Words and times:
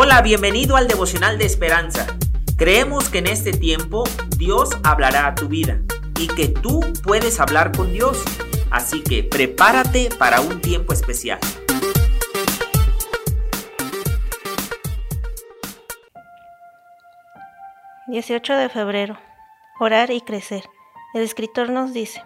Hola, 0.00 0.22
bienvenido 0.22 0.76
al 0.76 0.86
devocional 0.86 1.38
de 1.38 1.44
esperanza. 1.44 2.06
Creemos 2.56 3.08
que 3.08 3.18
en 3.18 3.26
este 3.26 3.50
tiempo 3.50 4.04
Dios 4.36 4.70
hablará 4.84 5.26
a 5.26 5.34
tu 5.34 5.48
vida 5.48 5.80
y 6.20 6.28
que 6.28 6.46
tú 6.46 6.78
puedes 7.02 7.40
hablar 7.40 7.76
con 7.76 7.92
Dios. 7.92 8.22
Así 8.70 9.02
que 9.02 9.24
prepárate 9.24 10.08
para 10.16 10.40
un 10.40 10.60
tiempo 10.60 10.92
especial. 10.92 11.40
...18 18.06 18.56
de 18.56 18.68
febrero... 18.68 19.18
...orar 19.80 20.12
y 20.12 20.20
crecer... 20.20 20.62
...el 21.12 21.22
escritor 21.22 21.70
nos 21.70 21.92
dice... 21.92 22.22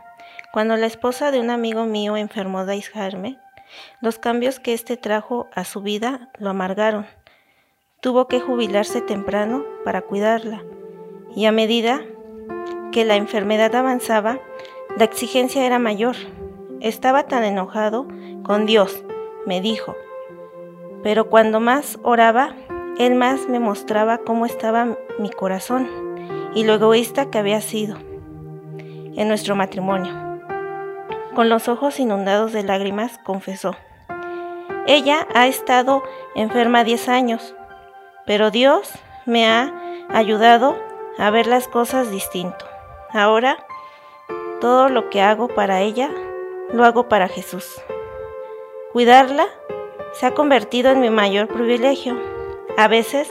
...cuando 0.52 0.76
la 0.76 0.86
esposa 0.86 1.30
de 1.30 1.40
un 1.40 1.48
amigo 1.48 1.86
mío 1.86 2.18
enfermó 2.18 2.66
de 2.66 2.74
Alzheimer... 2.74 3.38
...los 4.02 4.18
cambios 4.18 4.60
que 4.60 4.74
éste 4.74 4.98
trajo 4.98 5.48
a 5.54 5.64
su 5.64 5.80
vida 5.80 6.28
lo 6.38 6.50
amargaron 6.50 7.06
tuvo 8.02 8.26
que 8.26 8.40
jubilarse 8.40 9.00
temprano 9.00 9.64
para 9.84 10.02
cuidarla, 10.02 10.64
y 11.36 11.46
a 11.46 11.52
medida 11.52 12.02
que 12.90 13.04
la 13.04 13.14
enfermedad 13.14 13.76
avanzaba, 13.76 14.40
la 14.98 15.04
exigencia 15.04 15.64
era 15.64 15.78
mayor. 15.78 16.16
Estaba 16.80 17.28
tan 17.28 17.44
enojado 17.44 18.08
con 18.42 18.66
Dios, 18.66 19.04
me 19.46 19.60
dijo, 19.60 19.94
pero 21.04 21.30
cuando 21.30 21.60
más 21.60 22.00
oraba, 22.02 22.56
Él 22.98 23.14
más 23.14 23.48
me 23.48 23.60
mostraba 23.60 24.18
cómo 24.18 24.46
estaba 24.46 24.98
mi 25.20 25.30
corazón 25.30 25.88
y 26.56 26.64
lo 26.64 26.74
egoísta 26.74 27.30
que 27.30 27.38
había 27.38 27.60
sido 27.60 27.98
en 29.14 29.28
nuestro 29.28 29.54
matrimonio. 29.54 30.12
Con 31.36 31.48
los 31.48 31.68
ojos 31.68 32.00
inundados 32.00 32.52
de 32.52 32.64
lágrimas, 32.64 33.18
confesó, 33.18 33.76
ella 34.88 35.28
ha 35.34 35.46
estado 35.46 36.02
enferma 36.34 36.82
10 36.82 37.08
años 37.08 37.54
pero 38.26 38.50
Dios 38.50 38.90
me 39.26 39.46
ha 39.46 39.72
ayudado 40.08 40.76
a 41.18 41.30
ver 41.30 41.46
las 41.46 41.68
cosas 41.68 42.10
distinto. 42.10 42.64
Ahora, 43.10 43.64
todo 44.60 44.88
lo 44.88 45.10
que 45.10 45.20
hago 45.20 45.48
para 45.48 45.80
ella, 45.80 46.10
lo 46.72 46.84
hago 46.84 47.08
para 47.08 47.28
Jesús. 47.28 47.80
Cuidarla 48.92 49.46
se 50.12 50.26
ha 50.26 50.34
convertido 50.34 50.90
en 50.90 51.00
mi 51.00 51.10
mayor 51.10 51.48
privilegio. 51.48 52.16
A 52.76 52.88
veces, 52.88 53.28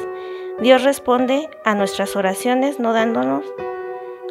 Dios 0.60 0.84
responde 0.84 1.50
a 1.66 1.74
nuestras 1.76 2.16
oraciones 2.16 2.80
no 2.80 2.94
dándonos 2.94 3.46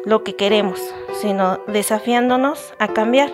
lo 0.05 0.23
que 0.23 0.35
queremos, 0.35 0.79
sino 1.13 1.59
desafiándonos 1.67 2.73
a 2.79 2.87
cambiar. 2.87 3.31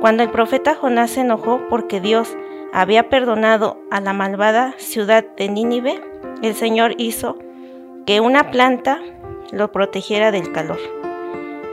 Cuando 0.00 0.22
el 0.22 0.30
profeta 0.30 0.74
Jonás 0.74 1.12
se 1.12 1.20
enojó 1.20 1.60
porque 1.68 2.00
Dios 2.00 2.36
había 2.76 3.08
perdonado 3.08 3.78
a 3.90 4.02
la 4.02 4.12
malvada 4.12 4.74
ciudad 4.76 5.24
de 5.38 5.48
Nínive, 5.48 5.98
el 6.42 6.54
Señor 6.54 6.92
hizo 6.98 7.38
que 8.04 8.20
una 8.20 8.50
planta 8.50 9.00
lo 9.50 9.72
protegiera 9.72 10.30
del 10.30 10.52
calor. 10.52 10.78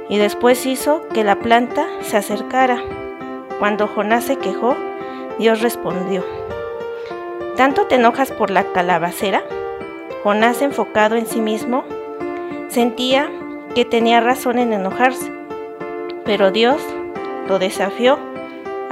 Y 0.07 0.17
después 0.17 0.65
hizo 0.65 1.05
que 1.09 1.25
la 1.25 1.39
planta 1.39 1.87
se 1.99 2.15
acercara. 2.15 2.81
Cuando 3.59 3.87
Jonás 3.87 4.23
se 4.23 4.37
quejó, 4.37 4.77
Dios 5.39 5.61
respondió, 5.61 6.23
¿tanto 7.57 7.85
te 7.87 7.95
enojas 7.95 8.31
por 8.31 8.49
la 8.49 8.71
calabacera? 8.71 9.43
Jonás, 10.23 10.61
enfocado 10.61 11.17
en 11.17 11.25
sí 11.25 11.41
mismo, 11.41 11.83
sentía 12.69 13.29
que 13.75 13.83
tenía 13.83 14.21
razón 14.21 14.57
en 14.57 14.71
enojarse, 14.71 15.33
pero 16.23 16.49
Dios 16.51 16.81
lo 17.49 17.59
desafió 17.59 18.17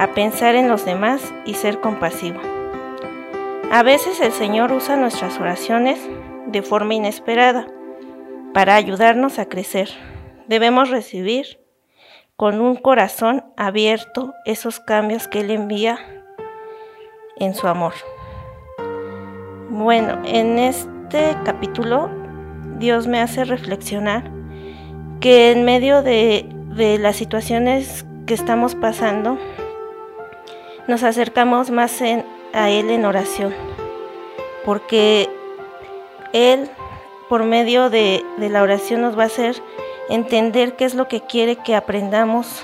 a 0.01 0.15
pensar 0.15 0.55
en 0.55 0.67
los 0.67 0.83
demás 0.83 1.21
y 1.45 1.53
ser 1.53 1.79
compasivo. 1.79 2.41
A 3.71 3.83
veces 3.83 4.19
el 4.19 4.31
Señor 4.31 4.71
usa 4.71 4.95
nuestras 4.95 5.39
oraciones 5.39 5.99
de 6.47 6.63
forma 6.63 6.95
inesperada 6.95 7.67
para 8.51 8.73
ayudarnos 8.73 9.37
a 9.37 9.45
crecer. 9.45 9.89
Debemos 10.47 10.89
recibir 10.89 11.59
con 12.35 12.61
un 12.61 12.77
corazón 12.77 13.45
abierto 13.57 14.33
esos 14.45 14.79
cambios 14.79 15.27
que 15.27 15.41
Él 15.41 15.51
envía 15.51 15.99
en 17.37 17.53
su 17.53 17.67
amor. 17.67 17.93
Bueno, 19.69 20.19
en 20.25 20.57
este 20.57 21.37
capítulo 21.45 22.09
Dios 22.79 23.05
me 23.05 23.19
hace 23.19 23.45
reflexionar 23.45 24.31
que 25.19 25.51
en 25.51 25.63
medio 25.63 26.01
de, 26.01 26.49
de 26.75 26.97
las 26.97 27.17
situaciones 27.17 28.03
que 28.25 28.33
estamos 28.33 28.73
pasando, 28.73 29.37
nos 30.87 31.03
acercamos 31.03 31.71
más 31.71 32.01
en, 32.01 32.25
a 32.53 32.69
Él 32.69 32.89
en 32.89 33.05
oración, 33.05 33.53
porque 34.65 35.29
Él, 36.33 36.69
por 37.29 37.43
medio 37.43 37.89
de, 37.89 38.23
de 38.37 38.49
la 38.49 38.63
oración, 38.63 39.01
nos 39.01 39.17
va 39.17 39.23
a 39.23 39.27
hacer 39.27 39.61
entender 40.09 40.75
qué 40.75 40.85
es 40.85 40.95
lo 40.95 41.07
que 41.07 41.21
quiere 41.21 41.55
que 41.55 41.75
aprendamos 41.75 42.63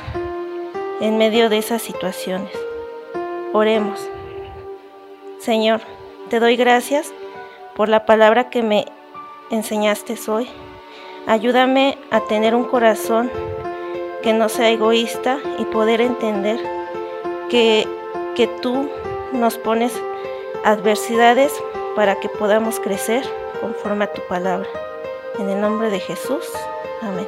en 1.00 1.18
medio 1.18 1.50
de 1.50 1.58
esas 1.58 1.82
situaciones. 1.82 2.52
Oremos. 3.54 4.10
Señor, 5.40 5.82
te 6.30 6.40
doy 6.40 6.58
gracias 6.58 7.14
por 7.76 7.90
la 7.90 8.06
palabra 8.06 8.50
que 8.50 8.64
me 8.64 8.86
enseñaste 9.52 10.16
hoy. 10.28 10.50
Ayúdame 11.28 11.98
a 12.12 12.22
tener 12.22 12.56
un 12.56 12.66
corazón 12.66 13.32
que 14.24 14.34
no 14.34 14.50
sea 14.50 14.70
egoísta 14.70 15.38
y 15.60 15.66
poder 15.66 16.02
entender 16.02 16.60
que 17.50 17.88
que 18.38 18.46
tú 18.62 18.88
nos 19.34 19.58
pones 19.58 19.92
adversidades 20.64 21.52
para 21.96 22.20
que 22.20 22.30
podamos 22.30 22.80
crecer 22.80 23.24
conforme 23.60 24.06
a 24.06 24.14
tu 24.14 24.22
palabra. 24.28 24.70
En 25.40 25.50
el 25.50 25.60
nombre 25.60 25.90
de 25.90 26.00
Jesús. 26.00 26.46
Amén. 27.02 27.28